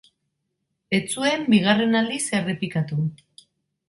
[0.99, 2.99] Ez zuen bigarren aldiz errepikatu.